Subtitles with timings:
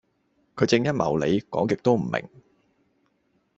[0.55, 2.27] 佢正一茂里，講極都唔明